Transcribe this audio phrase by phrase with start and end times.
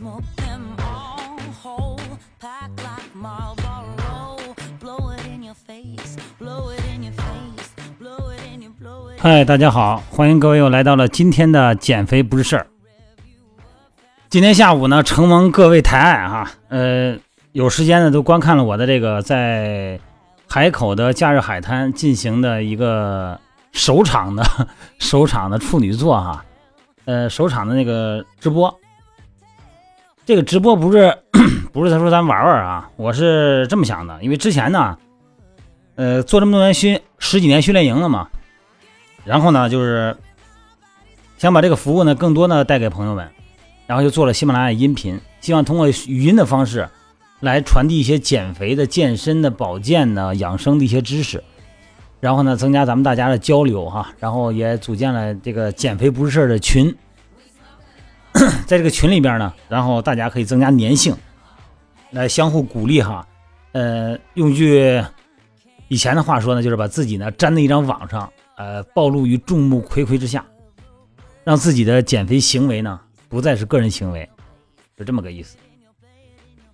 [0.00, 2.00] smoke them all whole,
[2.40, 4.38] pack like Marlboro.
[4.80, 7.68] Blow it in your face, blow it in your face,
[7.98, 9.20] blow it in your, blow it.
[9.20, 12.66] 嗨，大家好，欢迎各位又来到了今天的减肥不是事儿。
[14.30, 17.18] 今天下午呢，承蒙各位抬爱哈，呃，
[17.52, 20.00] 有时间呢都观看了我的这个在
[20.48, 23.38] 海口的假日海滩进行的一个
[23.72, 24.42] 首场的
[24.98, 26.42] 首场的处女座哈，
[27.04, 28.74] 呃，首场的那个直播。
[30.30, 31.12] 这个直播不是
[31.74, 34.96] 不是他说咱玩玩啊，我是这么想的，因为之前呢，
[35.96, 38.28] 呃，做这么多年训十几年训练营了嘛，
[39.24, 40.16] 然后呢，就是
[41.36, 43.28] 想把这个服务呢更多呢带给朋友们，
[43.88, 46.88] 然后就做了喜马拉雅音频，希望通过语音的方式
[47.40, 51.42] 来传递一些减肥的、健身的、保健的、养生的一些知识，
[52.20, 56.94] 然后呢，增加咱们大家的交流哈，然后也组建了这个减肥不是事儿的群，
[58.66, 61.14] 在这个群里边呢，然后大家可以增加粘性，
[62.10, 63.26] 来相互鼓励哈，
[63.72, 65.02] 呃，用句
[65.88, 68.30] 以前的话说呢，就是把自己呢粘在一张网上。
[68.56, 70.44] 呃，暴露于众目睽睽之下，
[71.44, 74.28] 让自己的减肥行为呢不再是个人行为，
[74.98, 75.56] 是这么个意思。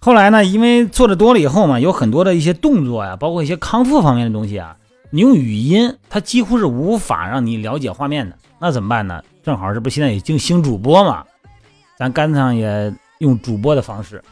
[0.00, 4.76] 后来呢，因为做的多了以后嘛，有很多的一些动作呀，包括一些康复方面的东西啊，
[5.10, 8.36] 你用语音，它几乎是无法让你了解画面的。
[8.58, 9.22] 那怎么办呢？
[9.44, 11.24] 正好这不现在已经兴主播嘛，
[11.96, 14.22] 咱干上也用主播的方式。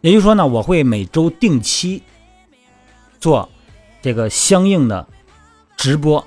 [0.00, 2.02] 也就是说呢，我会每周定期
[3.18, 3.48] 做
[4.02, 5.06] 这个相应的。
[5.76, 6.22] 直播，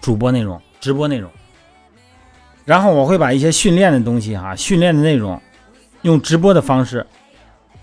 [0.00, 1.28] 主播内容，直播内容，
[2.64, 5.42] 然后我会把一些训练的东西哈，训练的内容，
[6.02, 7.04] 用直播的方式，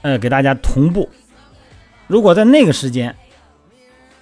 [0.02, 1.09] 呃，给大家同步。
[2.08, 3.13] 如果在那个时间，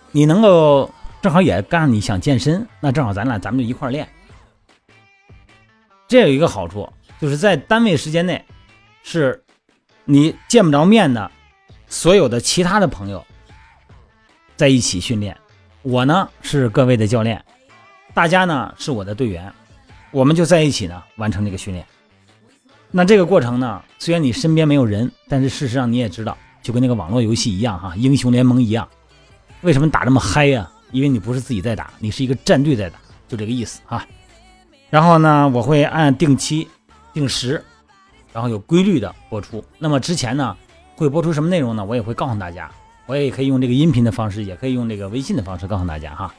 [0.10, 0.90] 你能够
[1.22, 4.10] 正好也干上你想健身，那正好咱俩咱们就一块练。
[6.12, 6.92] 这有一个好处，
[7.22, 8.44] 就是在单位时间内，
[9.02, 9.42] 是
[10.04, 11.32] 你见不着面的
[11.88, 13.26] 所有的其他的朋友
[14.58, 15.38] 在一起训练。
[15.84, 17.42] 我呢是各位的教练，
[18.14, 19.54] 大家呢是我的队员，
[20.12, 21.86] 我们就在一起呢完成这个训练。
[22.92, 28.86] 那这个过程呢，虽然你身边没有人，但是事实上你也知道，就跟那个网络游戏一样哈，英雄联盟一样。
[29.62, 30.70] 为什么打这么嗨呀？
[30.92, 34.06] 因为你不是自己在打，你是一个战队在打，就这个意思哈。
[34.92, 36.68] 然后呢，我会按定期、
[37.14, 37.64] 定时，
[38.34, 39.64] 然后有规律的播出。
[39.80, 40.56] 那么之前呢，
[40.96, 41.84] 会播出什么内容呢？
[41.84, 42.70] 我也会告诉大家。
[43.06, 46.34] 我也可以用这个音频的方式，也可以用这个微信的方式告诉大家哈。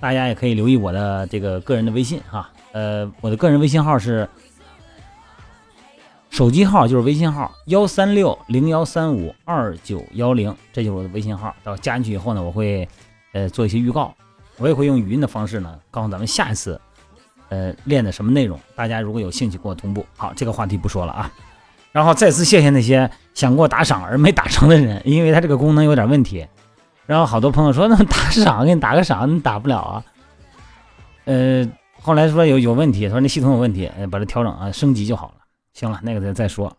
[0.00, 2.50] 大家也可以留意我的这个个人的微信哈。
[2.72, 4.26] 呃，我的个人微信号是
[6.30, 11.54] 手机号，就是微信号幺三六零幺三五二九幺零，这就是我的微信号。
[11.62, 12.88] 到加进去以后呢，我会
[13.32, 14.14] 呃做一些预告，
[14.56, 16.80] 我也会用语音的方式呢，告诉咱们下一次
[17.50, 18.58] 呃练的什么内容。
[18.74, 20.06] 大家如果有兴趣，跟我同步。
[20.16, 21.30] 好，这个话题不说了啊。
[21.92, 26.46] 然后再次谢谢那些想给我打赏而没打成的人，因为他这个功能有点问题。
[27.04, 30.04] 然后好多朋友说：“那打赏给你打个赏，你打不了啊。”
[31.26, 31.68] 呃，
[32.00, 35.34] 后来说有有问题，说那系统有问题，把它调整啊，升级就好了。
[35.74, 36.72] 行了，那个再再说。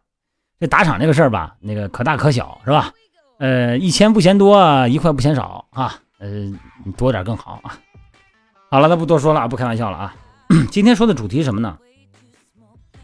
[0.59, 2.93] 这打赏这个事儿吧，那个可大可小，是吧？
[3.39, 5.95] 呃，一千不嫌多，一块不嫌少啊。
[6.19, 6.29] 呃，
[6.95, 7.77] 多点更好啊。
[8.69, 10.15] 好了，那不多说了，不开玩笑了啊。
[10.69, 11.77] 今天说的主题什么呢？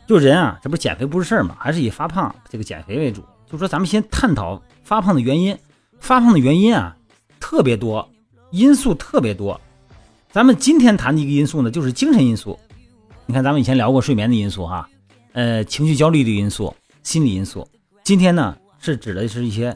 [0.05, 1.55] 就人啊，这不是减肥不是事儿吗？
[1.59, 3.23] 还是以发胖这个减肥为主。
[3.49, 5.57] 就说咱们先探讨发胖的原因。
[5.99, 6.95] 发胖的原因啊，
[7.39, 8.07] 特别多，
[8.51, 9.59] 因素特别多。
[10.29, 12.59] 咱们今天谈的一个因素呢，就是精神因素。
[13.25, 14.87] 你看，咱们以前聊过睡眠的因素哈，
[15.33, 17.67] 呃，情绪焦虑的因素、心理因素。
[18.03, 19.75] 今天呢，是指的是一些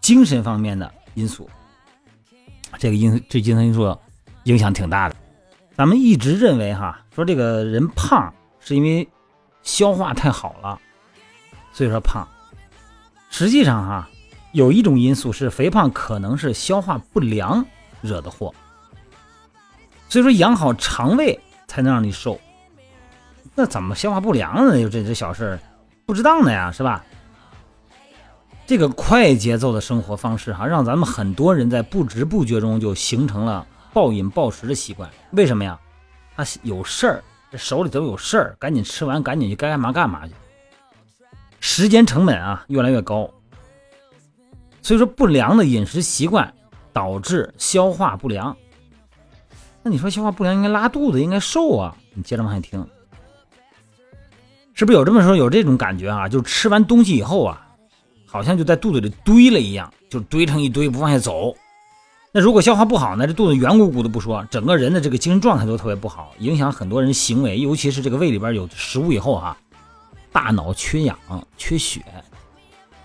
[0.00, 1.48] 精神方面的因素。
[2.78, 3.96] 这个因这精神因素
[4.44, 5.13] 影响挺大的。
[5.76, 8.32] 咱们一直认为哈，说这个人胖。
[8.66, 9.06] 是因为
[9.62, 10.80] 消化太好了，
[11.70, 12.26] 所以说胖。
[13.28, 14.08] 实际上哈，
[14.52, 17.62] 有一种因素是肥胖可能是消化不良
[18.00, 18.54] 惹的祸。
[20.08, 22.40] 所以说养好肠胃才能让你瘦。
[23.54, 24.80] 那怎么消化不良呢？
[24.80, 25.60] 就这这小事，
[26.06, 27.04] 不值当的呀，是吧？
[28.66, 35.08] 这个快节奏的生活方式哈，让咱们很多人在不知不觉中就形成了暴饮暴食的习惯。
[35.30, 35.80] 为什么呀？
[36.36, 37.24] 他有事儿。
[37.50, 40.34] 这手里头有事儿，赶紧吃完，赶紧去该干嘛干嘛去。
[41.60, 43.30] 时间成本啊越来越高，
[44.82, 46.52] 所以说不良的饮食习惯
[46.92, 48.56] 导致消化不良。
[49.84, 51.96] 那你说消化不良应该拉肚子，应该瘦啊？
[52.12, 52.84] 你接着往下听，
[54.74, 55.36] 是不是有这么说？
[55.36, 56.28] 有这种感觉啊？
[56.28, 57.68] 就是吃完东西以后啊，
[58.26, 61.54] 好像就在肚子里堆了一样，就堆成一堆不往下走。
[62.36, 63.28] 那如果消化不好呢？
[63.28, 69.56] 这肚子圆鼓鼓的不说，整个人的这个精神状态都特别不好，影响很多人行为，尤其是这个胃里边有食物以后哈，
[70.32, 71.16] 大脑缺氧、
[71.56, 72.04] 缺血，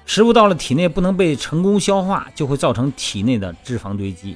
[0.08, 4.36] 食物到了体内不能被成功消化，就会造成体内的脂肪堆积。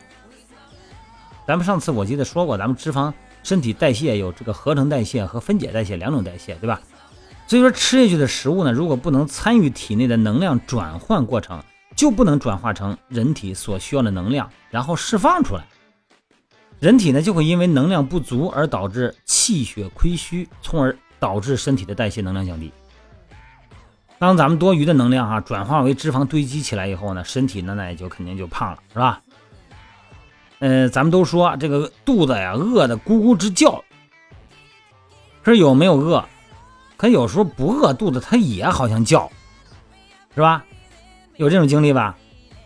[1.47, 3.11] 咱们上次我记得说过，咱们脂肪
[3.41, 6.79] 身体代谢有这个合成代谢和分解代谢两种代谢，对吧？
[7.47, 11.63] 所以说吃下去的食物呢，如果不能参与体内的能量转换过程，
[11.95, 15.63] 就不能转化成人体所需要的能量，然后释放出来。
[16.79, 22.71] 人体呢就会因为能量不足而导致气血亏虚，从而导致身体的代谢能量降低。
[24.19, 29.21] 当咱们多余的能量哈转化为脂肪堆积起来以后呢，身体呢那也就肯定就胖了，是吧？
[30.59, 33.83] 呃，咱们都说这个肚子呀饿的咕咕直叫，
[35.41, 36.23] 可是有没有饿？
[36.95, 39.29] 可有时候不饿，肚子它也好像叫，
[40.33, 40.63] 是吧？
[41.43, 42.15] 有这种经历吧？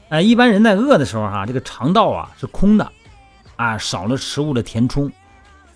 [0.09, 2.91] 哎，一般人在饿的时候哈，这个肠道啊是空的，
[3.55, 5.11] 啊少了食物的填充，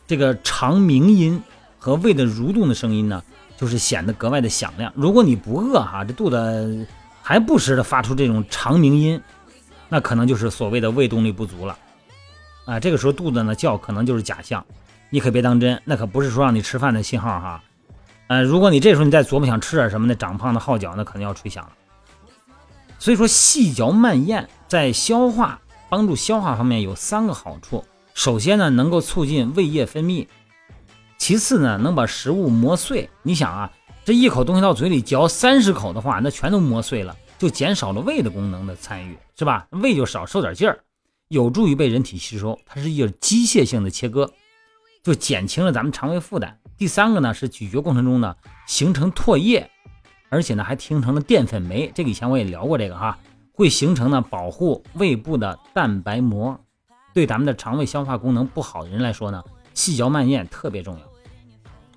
[0.06, 1.42] 这个肠鸣音
[1.80, 3.24] 和胃的蠕动的声音呢，
[3.58, 4.94] 就是显得格外的响亮。
[4.96, 6.88] 如果你不饿哈，这肚子
[7.24, 9.20] 还不时的发出这种肠鸣音，
[9.90, 11.76] 那可能就是所谓的胃动力不足了。
[12.66, 14.64] 啊，这个时候肚子呢叫，可能就是假象，
[15.10, 17.64] 你可别当真，那可不是说让你吃饭的信号哈。
[18.28, 21.72] 呃，如果你这时候你再琢磨想吃点什么的，长胖的号角那肯定要吹响了。
[23.02, 25.60] 所以说，细嚼慢咽在消化
[25.90, 27.84] 帮助消化方面有三个好处。
[28.14, 30.28] 首先呢，能够促进胃液分泌；
[31.18, 33.10] 其次呢，能把食物磨碎。
[33.24, 33.72] 你想啊，
[34.06, 39.66] 这一口东西到嘴里嚼三十口的话，那全都磨碎了，就减少了胃的功能的参与，是吧？
[39.72, 40.78] 胃就少受点劲儿，
[41.30, 42.60] 有助于被人体吸收。
[42.68, 44.32] 它是一个机械性的切割，
[45.04, 46.56] 就减轻了咱们肠胃负担。
[46.78, 48.36] 第三个呢是咀嚼过程中呢
[48.68, 49.71] 形成唾液，
[50.32, 51.92] 而且呢还形成了淀粉酶。
[51.94, 53.20] 这个以前我也聊过这个哈，
[53.54, 56.60] 会形成呢保护胃部的蛋白膜。
[57.14, 59.44] 对咱们的肠胃消化功能不好的人来说呢，
[59.74, 61.02] 细嚼慢咽特别重要。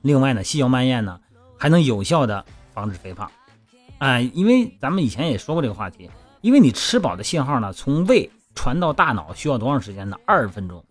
[0.03, 1.21] 另外呢，细嚼慢咽呢
[1.57, 3.31] 还能有效的防止肥胖。
[3.99, 6.11] 哎，因为咱们以前也说过这个话题，
[6.41, 10.17] 因为你吃饱的信号呢从胃传到大脑需要多长时间呢？
[10.27, 10.85] 二十分钟。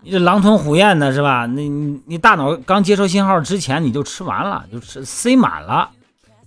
[0.00, 1.44] 你这狼吞虎咽的是吧？
[1.44, 5.90] 那你你大脑刚接收信号之前你就吃完了，就吃塞满了。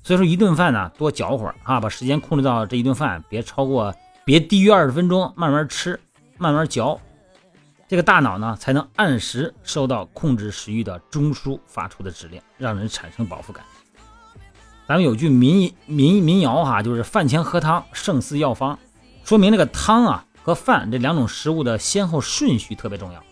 [0.03, 3.93] 所以说一顿饭呢多嚼会儿啊，把时间控制到这一顿饭别超过，
[4.25, 5.99] 别低于二十分钟，慢慢吃，
[6.37, 6.99] 慢慢嚼，
[7.87, 13.63] 这个大脑呢才能按时收到控制食欲的中枢发出的指令，让人产生饱腹感。
[14.87, 18.77] 咱们有句民民民谣哈，就是饭前喝汤胜似药方，
[19.23, 23.23] 说明这个汤啊和饭这两种食物的先后顺序特别重要。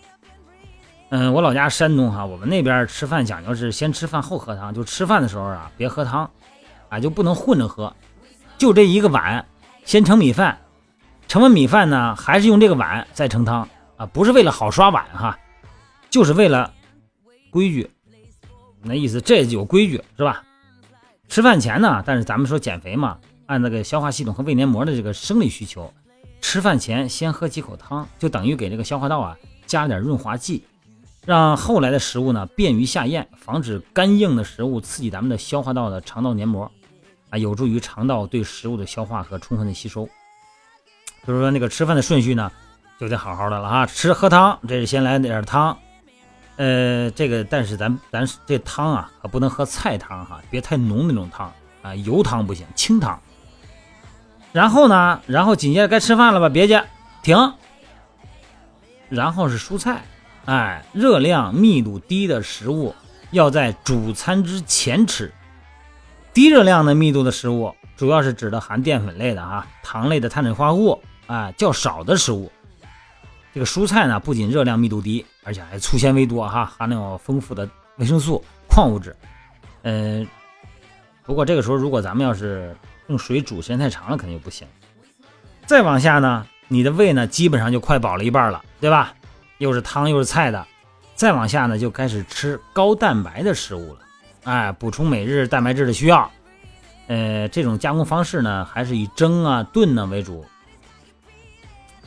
[1.10, 6.30] 嗯，我老家山东哈，我们那边吃饭讲究是先吃饭后喝汤，就吃饭的时候啊别喝汤，
[6.90, 7.96] 啊就不能混着喝，
[8.58, 9.46] 就这一个碗，
[9.86, 10.60] 先盛米饭，
[11.28, 15.40] 盛完米饭呢还是用这个碗再盛汤啊，不是为了好刷碗哈，
[16.10, 16.74] 就是为了
[17.50, 17.90] 规矩，
[18.82, 20.44] 那意思这有规矩是吧？
[21.28, 25.94] 吃饭前呢，但是咱们说减肥嘛，按那个消化系统和胃黏膜的这个生理需求，
[26.42, 29.38] 吃饭前先喝几口汤，就等于给这个消化道啊
[29.68, 30.64] 加点润滑剂。
[31.26, 36.72] 让后来的食物呢便于下咽，防止干硬的食物刺激咱们的消化道的肠道黏膜，
[37.30, 40.08] 啊，有助于肠道对食物的消化和充分的吸收。
[41.28, 42.52] 就是说那个吃饭的顺序呢，
[43.00, 43.86] 就得好好的了啊。
[43.86, 45.78] 吃喝汤，这是先来点汤，
[46.56, 53.20] 呃，这个但是咱咱这汤啊可不能喝菜汤哈，别太浓那种汤啊，油汤不行，清汤。
[54.52, 56.84] 然后呢，然后紧接着该吃饭了吧，别介，
[57.22, 57.54] 停。
[59.10, 60.04] 然后是蔬菜。
[60.46, 62.96] 哎，热量密度低的食物
[63.30, 65.32] 要在主餐之前吃。
[66.34, 72.52] 低热量的密度的食物，主要是指的含淀粉类的啊、糖类的碳水化合物啊较少的食物。
[73.54, 77.68] 这个蔬菜呢，不仅热量密度低，而且还粗纤维多哈，含有丰富的
[77.98, 79.16] 维生素、矿物质。
[79.82, 80.28] 嗯，
[81.24, 82.76] 不过这个时候如果咱们要是
[83.08, 84.68] 用水煮时间太长了，肯定就不行。
[85.66, 89.14] 再往下呢，你的胃呢基本上就快饱了一半了，对吧？
[89.58, 90.66] 又是汤又是菜的，
[91.16, 94.00] 再往下呢就开始吃高蛋白的食物了，
[94.44, 96.32] 哎，补充每日蛋白质的需要。
[97.08, 100.46] 呃，这种加工方式呢还是以蒸啊、炖呢为主。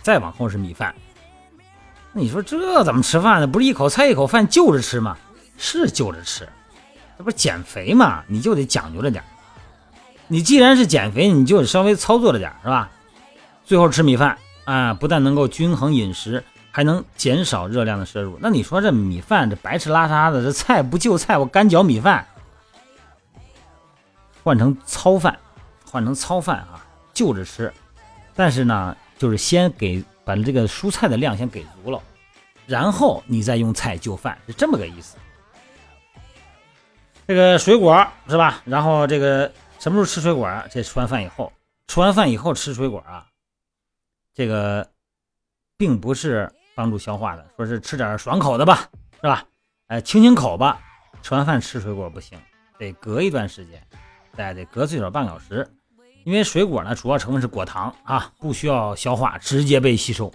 [0.03, 0.95] 再往后是米饭，
[2.13, 3.47] 那你说这怎么吃饭呢？
[3.47, 5.17] 不是一口菜一口饭就着吃吗？
[5.59, 6.49] 是就着吃，
[7.17, 8.25] 这不是减肥嘛？
[8.27, 9.23] 你就得讲究着点。
[10.27, 12.91] 你既然是减肥，你就稍微操作着点，是吧？
[13.65, 16.43] 最后吃米饭啊，不但能够均衡饮食。
[16.73, 22.27] 还能减少热量的摄入，那你说这米饭这白吃拉撒的，这菜不就菜，我干嚼米饭，
[24.43, 25.39] 换成糙饭，
[25.85, 27.71] 换成糙饭啊，就着吃。
[28.35, 32.03] 但是呢，就是先给把这个蔬菜的量先给足了，
[32.67, 35.19] 然后你再用菜就饭，是这么个意思。
[37.29, 38.63] 这个水果是吧？
[38.65, 40.65] 然后这个什么时候吃水果啊？
[40.71, 41.53] 这吃完饭以后，
[41.87, 43.27] 吃完饭以后吃水果啊，
[44.35, 44.89] 这个
[45.77, 48.89] 并不是帮助消化的，说是吃点爽口的吧，
[49.21, 49.45] 是吧？
[49.89, 50.81] 哎，清清口吧。
[51.23, 52.39] 吃完饭吃水果不行，
[52.79, 53.81] 得隔一段时间，
[54.35, 55.69] 大家得隔最少半小时，
[56.25, 60.33] 因为水果呢主要成分是果糖啊，不需要消化，直接被吸收。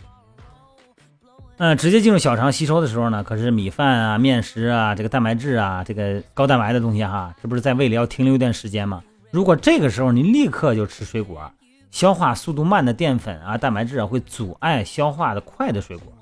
[1.58, 9.04] 嗯，直接进入小肠吸收的时候呢，可是米饭啊、面食啊、这个蛋白质啊、这个高蛋白的东西哈，这不是在胃里要停留一段时间吗？
[9.32, 11.52] 如果这个时候你立刻就吃水果，
[11.92, 16.14] 消化速度慢的淀粉啊、蛋白质啊会阻碍消化的快的水果，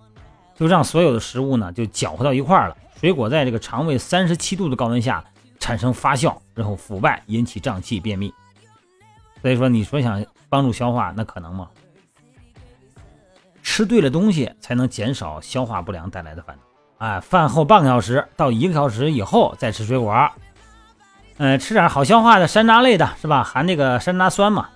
[0.55, 2.77] 就让所有的食物呢就搅和到一块儿了。
[2.99, 5.23] 水果在这个肠胃三十七度的高温下
[5.59, 8.33] 产生发酵，然后腐败，引起胀气、便秘。
[9.41, 11.67] 所以说，你说想帮助消化，那可能吗？
[13.61, 17.05] 吃对了东西，才能减少消化不良带来的烦恼。
[17.05, 20.31] 哎，饭后半个小时到一个小时以后再吃水果，
[21.37, 23.43] 嗯，吃点好消化的山楂类的，是吧？
[23.43, 24.69] 含这个山楂酸嘛，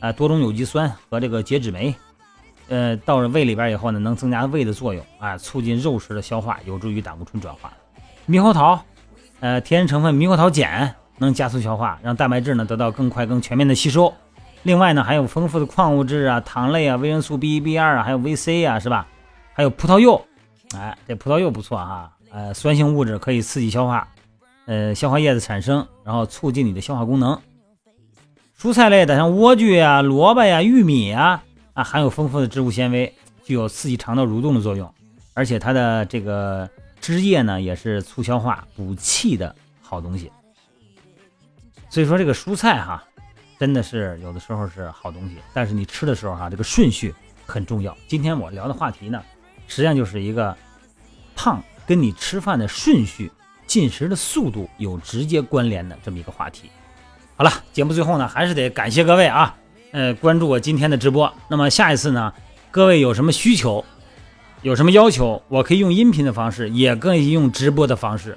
[0.00, 1.94] 啊，多种有机酸和这个解脂酶，
[2.68, 7.72] 呃，到了胃里边以后呢，能增加胃的作用，啊，促进肉食的消化，有助于胆固醇转化。
[8.28, 8.80] 猕猴桃，
[9.40, 14.12] 呃，天然成分猕猴桃碱能加速消化，让蛋白质呢得到更快、更全面的吸收。
[14.64, 19.06] 另外呢，还有丰富的矿物质啊、糖类啊、维生素 B 一、B 二啊，还有维 C 啊，是吧？
[19.52, 20.20] 还有葡萄柚，
[20.76, 24.08] 哎，这葡萄柚不错哈，呃，酸性物质可以刺激消化，
[24.66, 27.38] 呃，消化液的产生，然后促进你的消化功能。
[28.60, 31.42] 蔬菜类的，像莴苣呀、萝卜呀、玉米呀，啊，
[31.76, 33.14] 啊含有丰富的植物纤维，
[33.44, 34.92] 具有刺激肠道蠕动的作用，
[35.34, 36.68] 而且它的这个
[37.00, 40.32] 汁液呢，也是促消化、补气的好东西。
[41.88, 43.04] 所以说，这个蔬菜哈。
[43.58, 47.14] 真的是有的时候是好东西，但是你吃的时候哈，这个顺序
[47.46, 47.96] 很重要。
[48.06, 49.22] 今天我聊的话题呢，
[49.66, 50.54] 实际上就是一个
[51.34, 53.32] 胖跟你吃饭的顺序、
[53.66, 56.70] 进食的速度有直接关联的这么一个话题。
[57.34, 59.56] 好了，节目最后呢，还是得感谢各位啊，
[59.96, 61.32] 呃，关注我今天的直播。
[61.48, 62.30] 那么下一次呢，
[62.70, 63.82] 各位有什么需求，
[64.60, 68.36] 有什么要求，我可以用音频的方式，也可以用直播的方式。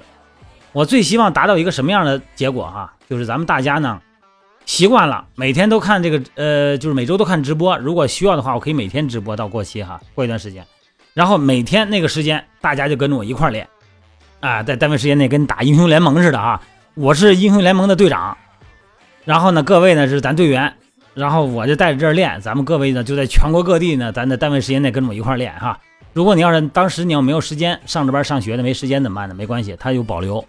[0.72, 4.00] 我最希望达到一个什么样的结果哈，就是咱们大家呢。
[4.64, 7.76] 习惯了，每天都看这个，呃，就是每周都看直播。
[7.76, 10.64] 如果需要的话，我可以每天直播到过期哈，过一段时间，
[11.12, 13.68] 然后每天那个时间大家就跟着我一块练，
[14.40, 16.62] 啊，在单位时间内跟打英雄联盟似的啊。
[16.94, 18.38] 我是英雄联盟的队长，
[19.26, 20.72] 然后呢，各位呢是咱队员，
[21.14, 25.78] 然后我就带着这儿练，咱们各位呢就在全国各地呢，咱的单位时间内跟着我一块练哈。
[26.12, 29.34] 如果你要是当时你要没有时间上着班上学的没时间怎么办呢？
[29.34, 30.44] 没关系，它有保留，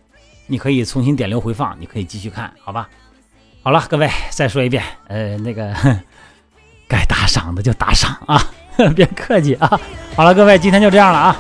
[0.48, 2.90] 你可以重新点流回放，你可以继续看，好吧？
[3.64, 5.72] 好了，各位，再说一遍，呃，那个
[6.90, 8.42] 该打赏的就打赏啊，
[8.96, 9.80] 别客气啊。
[10.16, 11.40] 好了，各位，今天就这样了啊。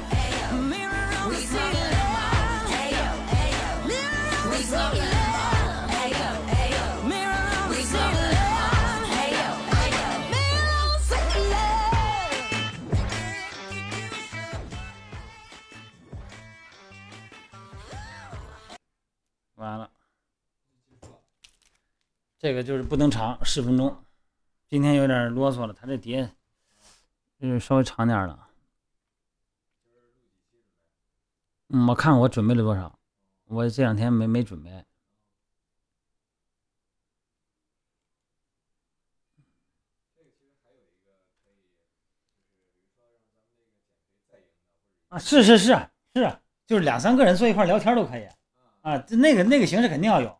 [22.51, 24.03] 这个就是不能长，十分钟。
[24.67, 26.29] 今天有点啰嗦了，他这碟
[27.39, 28.49] 嗯稍微长点了。
[31.87, 32.99] 我看我准备了多少，
[33.45, 34.83] 我这两天没没准备。
[45.07, 45.67] 啊，是是是
[46.15, 48.27] 是，就是两三个人坐一块聊天都可以。
[48.81, 50.37] 啊，那个那个形式肯定要有。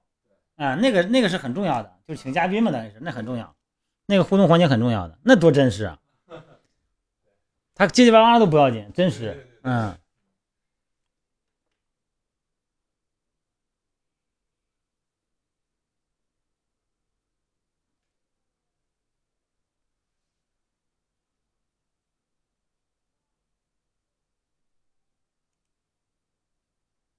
[0.58, 3.56] 啊，那个那个是很重要的，就请嘉宾嘛，等于是那很重要，
[4.06, 5.98] 那个互动环节很重要的，那多真实啊！
[7.74, 9.96] 他结结巴巴都不要紧，真实，嗯。